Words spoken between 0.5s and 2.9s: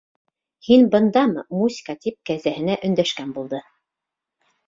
Һин бындамы, Муська, тип кәзәһенә